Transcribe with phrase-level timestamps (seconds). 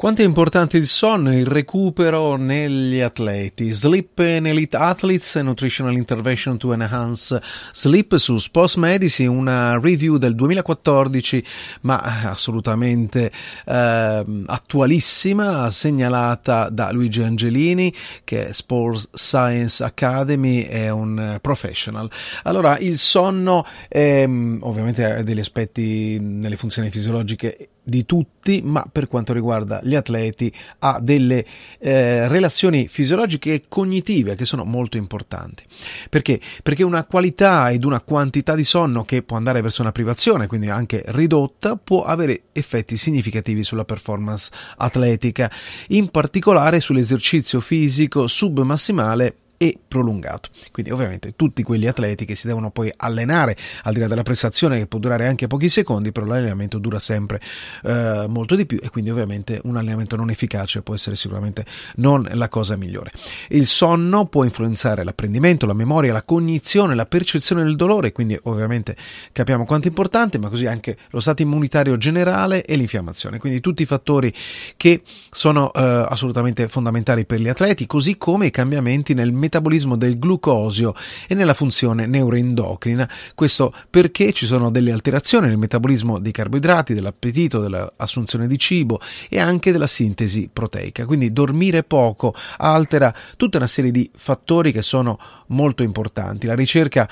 [0.00, 3.70] Quanto è importante il sonno e il recupero negli atleti?
[3.70, 7.38] Sleep in Elite Athletes Nutritional Intervention to Enhance
[7.70, 11.44] Sleep su Sports Medicine, una review del 2014
[11.82, 13.30] ma assolutamente
[13.66, 17.92] eh, attualissima, segnalata da Luigi Angelini
[18.24, 22.10] che è Sports Science Academy è un professional.
[22.44, 29.08] Allora, il sonno è, ovviamente ha degli aspetti nelle funzioni fisiologiche di tutti, ma per
[29.08, 31.44] quanto riguarda gli atleti ha delle
[31.78, 35.64] eh, relazioni fisiologiche e cognitive che sono molto importanti.
[36.08, 36.40] Perché?
[36.62, 40.68] Perché una qualità ed una quantità di sonno che può andare verso una privazione, quindi
[40.68, 45.50] anche ridotta, può avere effetti significativi sulla performance atletica,
[45.88, 50.48] in particolare sull'esercizio fisico submassimale e prolungato.
[50.72, 54.78] Quindi ovviamente tutti quegli atleti che si devono poi allenare al di là della prestazione
[54.78, 57.42] che può durare anche pochi secondi, però l'allenamento dura sempre
[57.82, 62.26] eh, molto di più e quindi ovviamente un allenamento non efficace può essere sicuramente non
[62.32, 63.10] la cosa migliore.
[63.48, 68.96] Il sonno può influenzare l'apprendimento, la memoria, la cognizione, la percezione del dolore, quindi ovviamente
[69.30, 73.36] capiamo quanto è importante, ma così anche lo stato immunitario generale e l'infiammazione.
[73.36, 74.32] Quindi tutti i fattori
[74.78, 79.96] che sono eh, assolutamente fondamentali per gli atleti, così come i cambiamenti nel metabolismo metabolismo
[79.96, 80.94] del glucosio
[81.26, 83.08] e nella funzione neuroendocrina.
[83.34, 89.40] Questo perché ci sono delle alterazioni nel metabolismo dei carboidrati, dell'appetito, dell'assunzione di cibo e
[89.40, 91.04] anche della sintesi proteica.
[91.04, 96.46] Quindi dormire poco altera tutta una serie di fattori che sono molto importanti.
[96.46, 97.08] La ricerca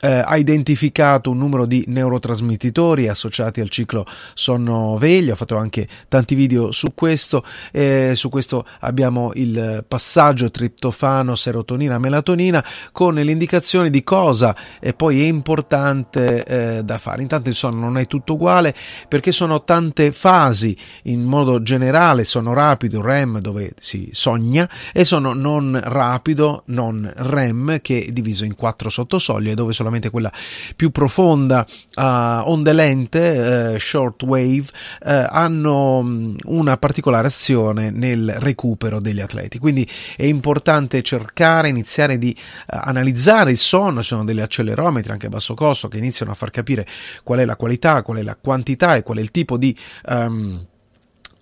[0.00, 6.34] eh, ha identificato un numero di neurotrasmettitori associati al ciclo sonno-veglio, ha fatto anche tanti
[6.34, 13.90] video su questo, eh, su questo abbiamo il passaggio triptofano, serotonina, melatonina con le indicazioni
[13.90, 17.22] di cosa e poi è importante eh, da fare.
[17.22, 18.74] Intanto il sonno non è tutto uguale
[19.08, 25.32] perché sono tante fasi in modo generale, sono rapido, REM dove si sogna e sono
[25.32, 30.30] non rapido, non REM che è diviso in quattro sottosoglie dove sono solamente quella
[30.76, 32.02] più profonda, uh,
[32.50, 34.66] onde lente, uh, short wave,
[35.02, 39.58] uh, hanno um, una particolare azione nel recupero degli atleti.
[39.58, 45.30] Quindi è importante cercare, iniziare di analizzare il sonno, ci sono degli accelerometri anche a
[45.30, 46.86] basso costo che iniziano a far capire
[47.22, 49.76] qual è la qualità, qual è la quantità e qual è il tipo di...
[50.06, 50.66] Um,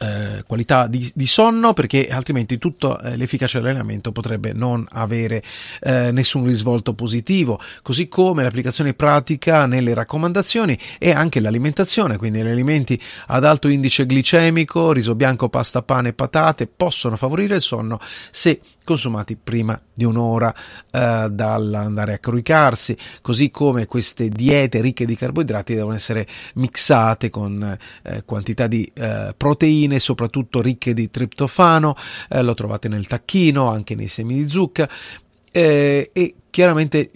[0.00, 5.42] eh, qualità di, di, sonno perché altrimenti tutta eh, l'efficacia dell'allenamento potrebbe non avere
[5.82, 7.60] eh, nessun risvolto positivo.
[7.82, 14.06] Così come l'applicazione pratica nelle raccomandazioni e anche l'alimentazione quindi gli alimenti ad alto indice
[14.06, 18.00] glicemico riso bianco pasta pane e patate possono favorire il sonno
[18.30, 20.52] se consumati prima di un'ora
[20.90, 27.78] eh, dall'andare a coricarsi, così come queste diete ricche di carboidrati devono essere mixate con
[28.02, 31.96] eh, quantità di eh, proteine, soprattutto ricche di triptofano,
[32.28, 34.88] eh, lo trovate nel tacchino, anche nei semi di zucca
[35.50, 37.10] eh, e chiaramente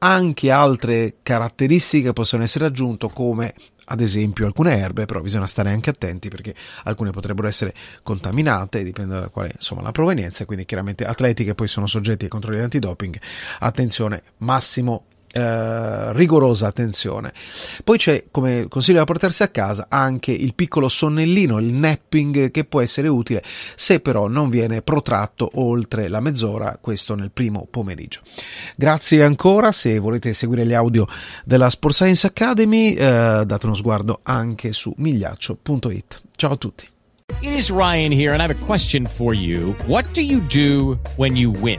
[0.00, 3.54] anche altre caratteristiche possono essere aggiunte come
[3.90, 9.18] ad esempio alcune erbe, però bisogna stare anche attenti perché alcune potrebbero essere contaminate, dipende
[9.18, 13.18] da quale insomma la provenienza, quindi chiaramente atleti che poi sono soggetti ai controlli antidoping,
[13.60, 17.32] attenzione massimo eh, rigorosa attenzione.
[17.84, 22.64] Poi c'è, come consiglio da portarsi a casa, anche il piccolo sonnellino, il napping, che
[22.64, 23.42] può essere utile
[23.74, 28.20] se però non viene protratto oltre la mezz'ora, questo nel primo pomeriggio.
[28.76, 31.06] Grazie ancora, se volete seguire gli audio
[31.44, 36.20] della Sport Science Academy, eh, date uno sguardo anche su migliaccio.it.
[36.36, 36.88] Ciao a tutti.
[37.40, 39.74] It is Ryan here and I have a question for you.
[39.86, 41.78] What do you do when you win?